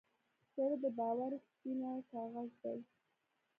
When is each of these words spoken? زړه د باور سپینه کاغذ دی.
زړه 0.53 0.75
د 0.83 0.85
باور 0.97 1.31
سپینه 1.47 1.91
کاغذ 2.11 2.51
دی. 2.63 2.79